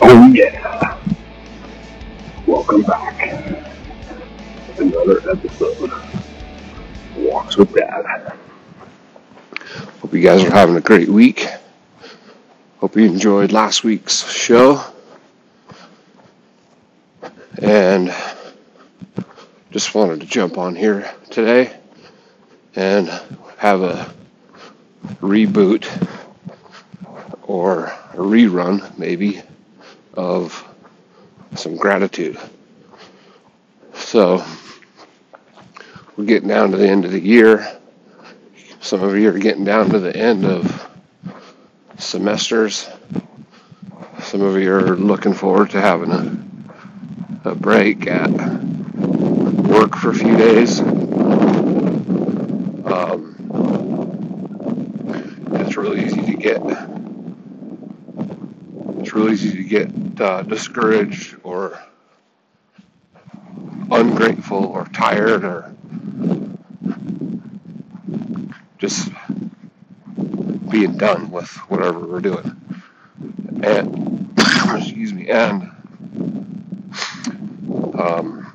Oh 0.00 0.30
yeah. 0.32 0.98
Welcome 2.46 2.82
back. 2.82 3.20
Another 4.78 5.30
episode. 5.30 5.92
Walks 7.16 7.56
with 7.56 7.74
Dad. 7.74 8.36
Hope 10.00 10.14
you 10.14 10.22
guys 10.22 10.44
are 10.44 10.50
having 10.50 10.76
a 10.76 10.80
great 10.80 11.08
week. 11.08 11.48
Hope 12.78 12.96
you 12.96 13.04
enjoyed 13.04 13.50
last 13.50 13.82
week's 13.82 14.30
show. 14.30 14.84
And 17.60 18.14
just 19.72 19.94
wanted 19.94 20.20
to 20.20 20.26
jump 20.26 20.58
on 20.58 20.76
here 20.76 21.12
today 21.30 21.76
and 22.76 23.08
have 23.56 23.82
a 23.82 24.14
reboot 25.20 25.86
or 27.42 27.86
a 27.86 28.16
rerun, 28.16 28.96
maybe, 28.96 29.42
of 30.18 30.66
some 31.54 31.76
gratitude. 31.76 32.36
So, 33.94 34.44
we're 36.16 36.24
getting 36.24 36.48
down 36.48 36.72
to 36.72 36.76
the 36.76 36.88
end 36.88 37.04
of 37.04 37.12
the 37.12 37.20
year. 37.20 37.78
Some 38.80 39.04
of 39.04 39.16
you 39.16 39.28
are 39.28 39.38
getting 39.38 39.64
down 39.64 39.90
to 39.90 40.00
the 40.00 40.14
end 40.16 40.44
of 40.44 40.88
semesters. 41.98 42.88
Some 44.20 44.42
of 44.42 44.60
you 44.60 44.74
are 44.74 44.96
looking 44.96 45.34
forward 45.34 45.70
to 45.70 45.80
having 45.80 46.10
a, 46.10 47.50
a 47.50 47.54
break 47.54 48.08
at 48.08 48.28
work 48.28 49.94
for 49.94 50.10
a 50.10 50.14
few 50.14 50.36
days. 50.36 50.80
Um, 52.90 53.36
it's 55.52 55.76
really 55.76 56.04
easy 56.04 56.22
to 56.22 56.34
get 56.34 56.60
it's 59.00 59.14
really 59.14 59.32
easy 59.34 59.52
to 59.52 59.62
get 59.62 60.07
uh, 60.20 60.42
discouraged 60.42 61.36
or 61.42 61.78
ungrateful 63.90 64.64
or 64.66 64.84
tired 64.86 65.44
or 65.44 65.74
just 68.78 69.10
being 70.70 70.96
done 70.96 71.30
with 71.30 71.48
whatever 71.68 72.00
we're 72.00 72.20
doing. 72.20 72.56
And 73.62 74.32
excuse 74.76 75.12
me, 75.12 75.28
and 75.28 75.70
um, 77.98 78.52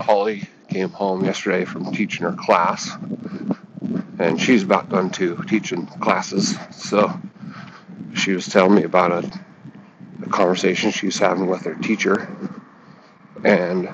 Holly 0.00 0.48
came 0.68 0.90
home 0.90 1.24
yesterday 1.24 1.64
from 1.64 1.92
teaching 1.92 2.22
her 2.24 2.32
class, 2.32 2.90
and 4.18 4.40
she's 4.40 4.62
about 4.62 4.88
done 4.88 5.10
too 5.10 5.42
teaching 5.48 5.86
classes. 5.86 6.56
So 6.72 7.12
she 8.24 8.32
was 8.32 8.46
telling 8.46 8.74
me 8.74 8.84
about 8.84 9.12
a, 9.12 9.30
a 10.24 10.28
conversation 10.30 10.90
she 10.90 11.04
was 11.04 11.18
having 11.18 11.46
with 11.46 11.62
her 11.62 11.74
teacher, 11.74 12.26
and 13.44 13.86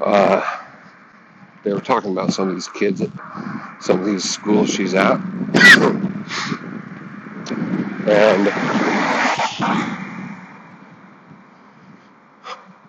uh, 0.00 0.58
they 1.64 1.74
were 1.74 1.82
talking 1.82 2.12
about 2.12 2.32
some 2.32 2.48
of 2.48 2.54
these 2.54 2.68
kids 2.68 3.02
at 3.02 3.10
some 3.80 4.00
of 4.00 4.06
these 4.06 4.24
schools 4.24 4.70
she's 4.70 4.94
at, 4.94 5.20
and 8.08 8.46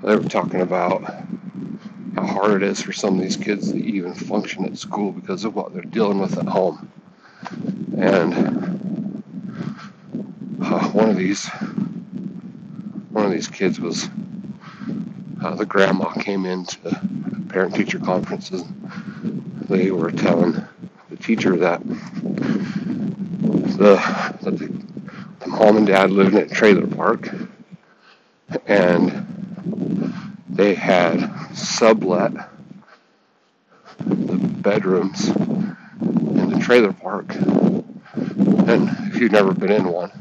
they 0.02 0.16
were 0.16 0.30
talking 0.30 0.62
about 0.62 1.04
how 2.16 2.26
hard 2.26 2.64
it 2.64 2.64
is 2.64 2.82
for 2.82 2.94
some 2.94 3.16
of 3.16 3.22
these 3.22 3.36
kids 3.36 3.74
to 3.74 3.78
even 3.78 4.14
function 4.14 4.64
at 4.64 4.78
school 4.78 5.12
because 5.12 5.44
of 5.44 5.56
what 5.56 5.74
they're 5.74 5.82
dealing 5.84 6.20
with 6.20 6.38
at 6.38 6.46
home. 6.48 6.90
And 8.02 9.24
uh, 10.60 10.90
one 10.90 11.10
of 11.10 11.18
these 11.18 11.48
one 13.12 13.26
of 13.26 13.32
these 13.32 13.48
kids 13.48 13.80
was 13.80 14.10
uh, 15.44 15.54
the 15.56 15.68
grandma 15.68 16.12
came 16.14 16.48
into 16.48 16.80
parent 17.50 17.76
teacher 17.76 18.00
conferences. 18.00 18.64
They 19.70 19.92
were 19.92 20.12
telling 20.12 20.54
the 21.12 21.18
teacher 21.18 21.56
that 21.58 21.88
the 21.88 21.96
that 24.42 24.58
the, 24.58 24.74
the 25.40 25.48
mom 25.48 25.78
and 25.78 25.86
dad 25.86 26.10
lived 26.10 26.34
in 26.34 26.42
a 26.42 26.50
trailer 26.50 26.88
park 26.88 27.30
and 28.66 29.28
they 30.50 30.74
had 30.74 31.32
sublet 31.54 32.34
the 34.00 34.38
bedrooms 34.38 35.30
in 35.30 36.50
the 36.50 36.60
trailer 36.60 36.94
park. 36.94 37.36
If 38.74 39.18
you've 39.18 39.34
never 39.34 39.54
been 39.54 39.72
in 39.72 39.84
one, 39.86 40.12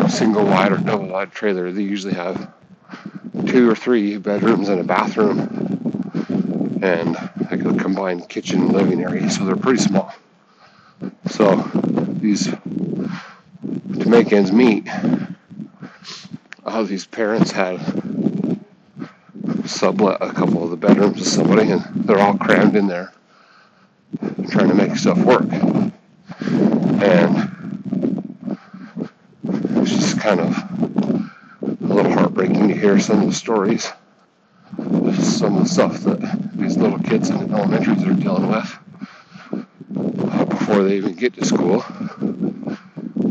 a 0.00 0.08
single 0.08 0.46
wide 0.46 0.72
or 0.72 0.78
double 0.78 1.08
wide 1.08 1.30
trailer, 1.30 1.70
they 1.70 1.82
usually 1.82 2.14
have 2.14 2.50
two 3.46 3.68
or 3.68 3.74
three 3.74 4.16
bedrooms 4.16 4.70
and 4.70 4.80
a 4.80 4.84
bathroom 4.84 6.80
and 6.82 7.14
like 7.50 7.64
a 7.64 7.74
combined 7.74 8.26
kitchen 8.30 8.62
and 8.62 8.72
living 8.72 9.02
area, 9.02 9.28
so 9.28 9.44
they're 9.44 9.56
pretty 9.56 9.82
small. 9.82 10.14
So 11.28 11.56
these 12.20 12.46
to 12.46 14.08
make 14.08 14.32
ends 14.32 14.50
meet, 14.50 14.88
all 16.64 16.84
these 16.84 17.06
parents 17.06 17.50
had 17.50 17.78
sublet 19.66 20.16
a 20.22 20.32
couple 20.32 20.64
of 20.64 20.70
the 20.70 20.76
bedrooms 20.78 21.18
to 21.18 21.24
somebody, 21.26 21.70
and 21.72 21.82
they're 21.94 22.20
all 22.20 22.38
crammed 22.38 22.74
in 22.74 22.86
there 22.86 23.12
trying 24.48 24.68
to 24.68 24.74
make 24.74 24.96
stuff 24.96 25.18
work. 25.18 25.44
And 26.98 27.32
it's 29.80 29.90
just 29.90 30.18
kind 30.20 30.40
of 30.40 30.56
a 31.62 31.94
little 31.94 32.12
heartbreaking 32.12 32.68
to 32.68 32.74
hear 32.74 32.98
some 32.98 33.20
of 33.22 33.28
the 33.28 33.34
stories, 33.34 33.92
of 34.78 35.16
some 35.24 35.56
of 35.56 35.62
the 35.64 35.68
stuff 35.68 36.00
that 36.00 36.20
these 36.54 36.76
little 36.76 36.98
kids 36.98 37.30
in 37.30 37.38
the 37.48 37.56
elementaries 37.56 38.02
are 38.04 38.14
dealing 38.14 38.48
with 38.48 38.78
before 40.48 40.82
they 40.84 40.96
even 40.96 41.14
get 41.14 41.34
to 41.34 41.44
school, 41.44 41.84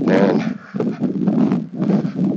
and 0.09 0.59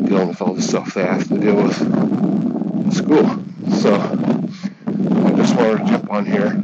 dealing 0.09 0.29
with 0.29 0.41
all 0.41 0.55
the 0.55 0.63
stuff 0.63 0.95
they 0.95 1.05
have 1.05 1.29
to 1.29 1.39
deal 1.39 1.57
with 1.63 1.81
in 1.81 2.91
school. 2.93 3.45
So 3.79 3.95
I 3.95 5.33
just 5.37 5.55
wanted 5.55 5.79
to 5.79 5.85
jump 5.87 6.11
on 6.11 6.25
here 6.27 6.57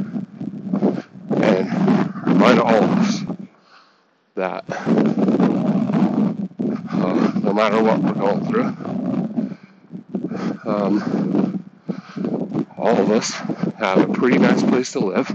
and 1.41 1.65
remind 2.27 2.59
all 2.59 2.83
of 2.83 2.89
us 2.89 3.04
that. 4.45 4.63
Uh, 6.91 7.31
no 7.39 7.51
matter 7.53 7.81
what 7.81 7.99
we're 7.99 8.13
going 8.13 8.45
through, 8.45 8.65
um, 10.71 11.63
all 12.77 12.95
of 12.99 13.09
us 13.09 13.31
have 13.79 14.07
a 14.07 14.13
pretty 14.13 14.37
nice 14.37 14.61
place 14.61 14.91
to 14.91 14.99
live, 14.99 15.27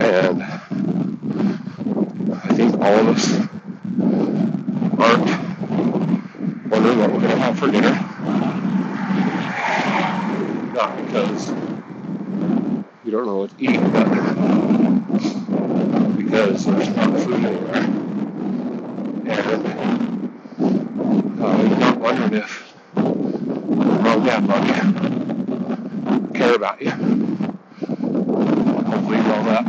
and 0.00 0.42
I 2.32 2.48
think 2.56 2.74
all 2.80 2.94
of 3.00 3.08
us 3.08 3.34
aren't 4.98 5.28
wondering 6.70 6.98
what 6.98 7.12
we're 7.12 7.20
going 7.20 7.36
to 7.36 7.38
have 7.38 7.58
for 7.58 7.70
dinner. 7.70 7.94
Not 10.72 10.96
because 11.04 11.50
you 13.04 13.10
don't 13.10 13.26
know 13.26 13.36
what 13.36 13.50
to 13.58 13.62
eat, 13.62 13.78
but 13.92 14.87
because 16.38 16.66
there's 16.66 16.88
not 16.90 17.20
food 17.20 17.44
anywhere. 17.44 17.74
And 19.26 19.66
uh, 21.42 21.76
you're 21.80 21.94
wondering 21.96 22.34
if 22.34 22.74
mom 22.94 24.24
dad 24.24 24.46
love 24.46 24.64
you, 24.68 26.32
care 26.34 26.54
about 26.54 26.80
you. 26.80 26.90
Hopefully 28.84 29.16
know 29.18 29.42
that 29.46 29.64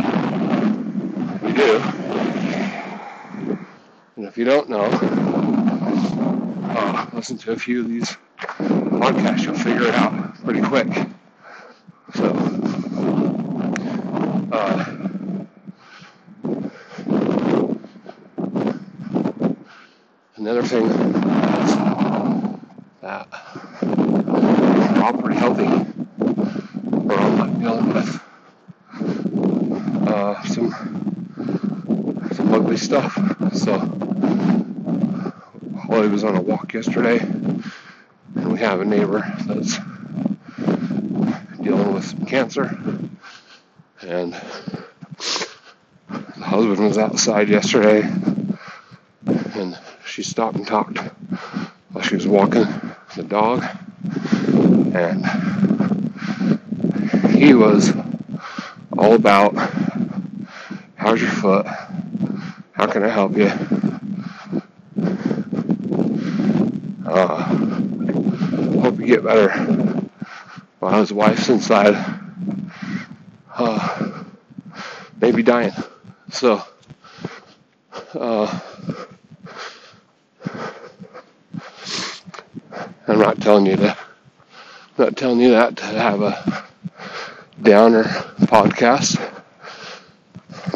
we 1.41 1.53
do. 1.53 1.81
And 4.15 4.25
if 4.27 4.37
you 4.37 4.45
don't 4.45 4.69
know, 4.69 4.91
uh, 6.75 7.07
listen 7.13 7.39
to 7.39 7.53
a 7.53 7.57
few 7.57 7.81
of 7.81 7.87
these 7.89 8.15
podcasts, 8.59 9.43
you'll 9.43 9.55
figure 9.55 9.87
it 9.87 9.95
out 9.95 10.35
pretty 10.43 10.61
quick. 10.61 10.87
So, 12.13 12.27
uh, 14.51 14.85
another 20.49 20.67
thing 20.67 20.87
that 23.01 23.27
we're 23.83 25.03
all 25.03 25.13
pretty 25.13 25.37
healthy. 25.37 25.67
All 25.67 27.31
not 27.33 27.59
dealing 27.59 27.93
with 27.93 28.19
uh, 30.07 30.41
some 30.45 30.71
some 32.33 32.51
ugly 32.51 32.77
stuff. 32.77 33.13
So, 33.53 33.77
Holly 35.77 36.07
was 36.07 36.23
on 36.23 36.35
a 36.35 36.41
walk 36.41 36.73
yesterday, 36.73 37.19
and 37.19 38.51
we 38.51 38.57
have 38.57 38.81
a 38.81 38.85
neighbor 38.85 39.31
that's 39.45 39.77
dealing 41.61 41.93
with 41.93 42.05
some 42.05 42.25
cancer. 42.25 42.75
And 44.01 44.33
the 46.07 46.43
husband 46.43 46.79
was 46.79 46.97
outside 46.97 47.49
yesterday 47.49 48.01
and 49.59 49.77
she 50.19 50.23
stopped 50.23 50.57
and 50.57 50.67
talked 50.67 50.97
while 51.93 52.03
she 52.03 52.15
was 52.15 52.27
walking 52.27 52.65
the 53.15 53.23
dog. 53.23 53.63
And 54.93 55.25
he 57.37 57.53
was 57.53 57.93
all 58.97 59.13
about 59.13 59.55
how's 60.97 61.21
your 61.21 61.31
foot? 61.31 61.65
How 62.73 62.87
can 62.87 63.03
i 63.03 63.07
help 63.07 63.37
you? 63.37 63.49
Uh, 67.05 67.43
hope 68.81 68.99
you 68.99 69.05
get 69.07 69.23
better. 69.23 69.51
While 70.79 70.99
his 70.99 71.13
wife's 71.13 71.47
inside? 71.47 71.95
Uh, 73.55 74.23
maybe 75.21 75.43
dying. 75.43 75.71
So 76.29 76.61
uh, 78.15 78.59
I'm 83.09 83.17
not 83.17 83.41
telling 83.41 83.65
you 83.65 83.75
to, 83.75 83.89
I'm 83.89 85.05
not 85.05 85.17
telling 85.17 85.39
you 85.39 85.49
that 85.49 85.75
to 85.77 85.83
have 85.83 86.21
a 86.21 86.63
downer 87.59 88.03
podcast. 88.03 89.17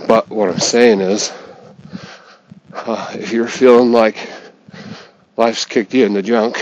But 0.07 0.29
what 0.29 0.49
I'm 0.49 0.59
saying 0.59 1.01
is, 1.01 1.31
uh, 2.73 3.11
if 3.13 3.31
you're 3.31 3.47
feeling 3.47 3.91
like 3.91 4.17
life's 5.37 5.65
kicked 5.65 5.93
you 5.93 6.07
in 6.07 6.13
the 6.13 6.23
junk, 6.23 6.57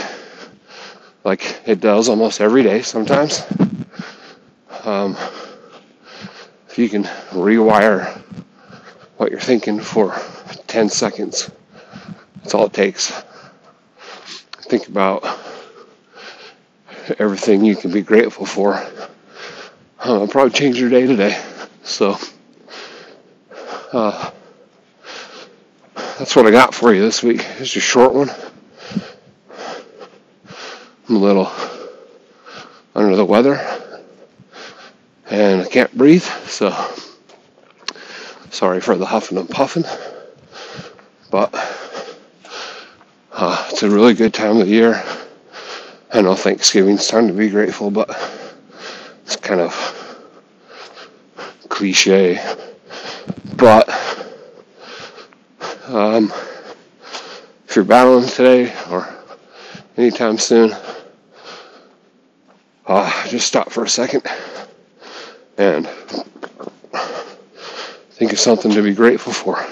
like 1.24 1.62
it 1.66 1.80
does 1.80 2.10
almost 2.10 2.42
every 2.42 2.64
day 2.64 2.82
sometimes, 2.82 3.42
um, 4.84 5.16
if 6.68 6.78
you 6.78 6.90
can 6.90 7.06
rewire 7.32 8.22
what 9.16 9.32
you're 9.32 9.40
thinking 9.40 9.80
for 9.80 10.20
10 10.68 10.90
seconds, 10.90 11.50
that's 12.36 12.54
all 12.54 12.66
it 12.66 12.74
takes. 12.74 13.14
Think 14.64 14.90
about 14.90 15.41
everything 17.20 17.64
you 17.64 17.76
can 17.76 17.92
be 17.92 18.02
grateful 18.02 18.46
for. 18.46 18.76
Uh, 20.00 20.28
probably 20.28 20.52
change 20.52 20.80
your 20.80 20.90
day 20.90 21.06
today. 21.06 21.42
So, 21.84 22.18
uh, 23.94 24.32
that's 26.18 26.36
what 26.36 26.46
I 26.46 26.52
got 26.52 26.74
for 26.74 26.94
you 26.94 27.02
this 27.02 27.24
week. 27.24 27.46
It's 27.60 27.76
a 27.76 27.80
short 27.80 28.14
one. 28.14 28.30
I'm 31.10 31.16
a 31.16 31.20
little 31.20 31.52
under 32.96 33.16
the 33.16 33.26
weather 33.26 33.60
and 35.32 35.62
I 35.62 35.66
can't 35.66 35.98
breathe, 35.98 36.24
so 36.24 36.70
sorry 38.50 38.82
for 38.82 38.98
the 38.98 39.06
huffing 39.06 39.38
and 39.38 39.50
puffing. 39.50 39.86
But 41.32 41.54
uh, 43.32 43.68
it's 43.70 43.82
a 43.82 43.90
really 43.90 44.14
good 44.14 44.34
time 44.34 44.58
of 44.58 44.68
the 44.68 44.72
year. 44.74 45.04
I 46.14 46.22
know 46.22 46.36
Thanksgiving's 46.36 47.08
time 47.08 47.28
to 47.28 47.34
be 47.34 47.50
grateful, 47.50 47.90
but 47.90 48.10
it's 49.24 49.38
kind 49.38 49.62
of 49.62 49.74
cliche. 51.70 52.38
But 53.56 53.88
um, 55.88 56.34
if 57.66 57.78
you're 57.78 57.86
battling 57.86 58.28
today 58.28 58.74
or 58.90 59.08
anytime 59.96 60.38
soon, 60.38 60.76
uh, 62.88 63.28
just 63.30 63.48
stop 63.48 63.72
for 63.72 63.86
a 63.86 63.90
second 63.90 64.24
and 65.58 65.88
think 68.12 68.34
of 68.34 68.40
something 68.40 68.72
to 68.72 68.84
be 68.84 68.94
grateful 68.94 69.32
for. 69.32 69.66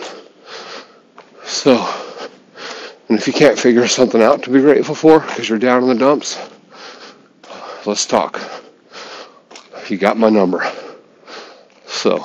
So, 1.43 1.98
and 3.09 3.17
if 3.17 3.25
you 3.25 3.33
can't 3.33 3.57
figure 3.57 3.87
something 3.87 4.21
out 4.21 4.43
to 4.43 4.51
be 4.51 4.61
grateful 4.61 4.93
for 4.93 5.19
because 5.19 5.49
you're 5.49 5.57
down 5.57 5.81
in 5.81 5.89
the 5.89 5.95
dumps, 5.95 6.37
let's 7.85 8.05
talk. 8.05 8.39
You 9.89 9.97
got 9.97 10.17
my 10.17 10.29
number. 10.29 10.71
So, 11.87 12.23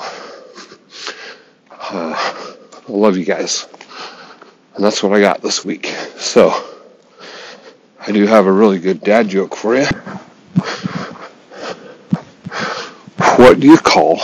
uh, 1.71 2.13
I 2.13 2.55
love 2.87 3.17
you 3.17 3.25
guys. 3.25 3.67
And 4.75 4.85
that's 4.85 5.01
what 5.01 5.13
I 5.13 5.19
got 5.19 5.41
this 5.41 5.65
week. 5.65 5.87
So, 6.17 6.51
I 8.07 8.11
do 8.11 8.27
have 8.27 8.45
a 8.45 8.51
really 8.51 8.77
good 8.77 9.01
dad 9.01 9.27
joke 9.27 9.55
for 9.55 9.75
you. 9.75 9.85
What 13.37 13.59
do 13.59 13.67
you 13.67 13.77
call 13.77 14.19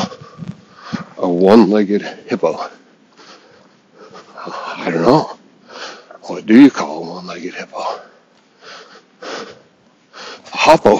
a 1.17 1.27
one 1.27 1.71
legged 1.71 2.03
hippo? 2.03 2.69
I 4.45 4.91
don't 4.91 5.01
know. 5.01 5.37
What 6.31 6.45
do 6.45 6.57
you 6.57 6.71
call 6.71 7.03
a 7.03 7.09
one-legged 7.15 7.53
hippo? 7.55 7.77
A 9.21 9.51
hoppo. 10.47 10.97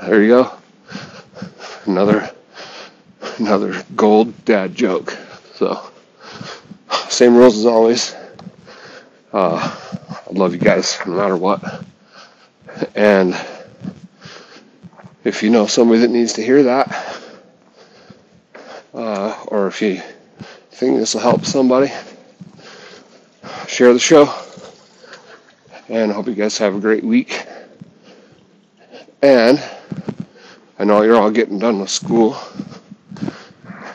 there 0.02 0.20
you 0.20 0.28
go. 0.30 0.52
Another 1.86 2.28
another 3.38 3.84
gold 3.94 4.44
dad 4.44 4.74
joke. 4.74 5.16
So 5.54 5.92
same 7.08 7.36
rules 7.36 7.56
as 7.56 7.66
always. 7.66 8.16
Uh, 9.32 9.78
I 10.10 10.32
love 10.32 10.52
you 10.52 10.58
guys 10.58 10.98
no 11.06 11.12
matter 11.12 11.36
what. 11.36 11.84
And 12.96 13.32
if 15.22 15.44
you 15.44 15.50
know 15.50 15.66
somebody 15.66 16.00
that 16.00 16.10
needs 16.10 16.32
to 16.32 16.42
hear 16.42 16.64
that, 16.64 17.22
uh, 18.92 19.44
or 19.46 19.68
if 19.68 19.80
you 19.80 20.02
think 20.70 20.98
this 20.98 21.14
will 21.14 21.20
help 21.20 21.44
somebody, 21.44 21.92
share 23.66 23.92
the 23.92 23.98
show. 23.98 24.32
And 25.88 26.10
I 26.10 26.14
hope 26.14 26.26
you 26.26 26.34
guys 26.34 26.56
have 26.58 26.74
a 26.74 26.80
great 26.80 27.04
week. 27.04 27.46
And 29.22 29.62
I 30.78 30.84
know 30.84 31.02
you're 31.02 31.16
all 31.16 31.30
getting 31.30 31.58
done 31.58 31.80
with 31.80 31.90
school 31.90 32.36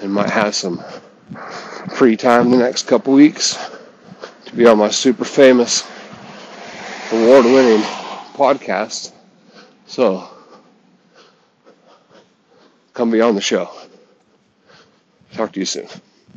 and 0.02 0.14
might 0.14 0.30
have 0.30 0.54
some 0.54 0.84
free 1.96 2.16
time 2.16 2.52
the 2.52 2.58
next 2.58 2.88
couple 2.88 3.14
weeks 3.14 3.58
to 4.46 4.56
be 4.56 4.68
on 4.68 4.78
my 4.78 4.90
super 4.90 5.26
famous 5.26 5.84
award 7.12 7.46
winning 7.46 7.82
podcast. 8.34 9.14
So 9.88 10.30
come 12.94 13.10
be 13.12 13.22
on 13.22 13.36
the 13.36 13.42
show. 13.42 13.70
Talk 15.34 15.54
to 15.54 15.60
you 15.60 15.66
soon. 15.66 15.88